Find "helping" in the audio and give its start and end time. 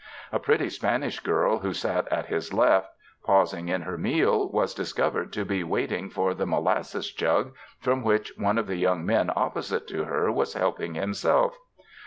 10.55-10.95